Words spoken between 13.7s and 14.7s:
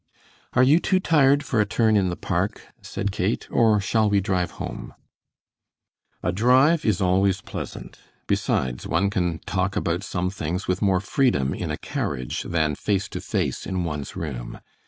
one's room.